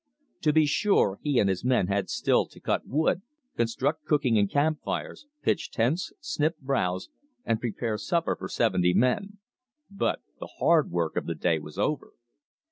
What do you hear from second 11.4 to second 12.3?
was over.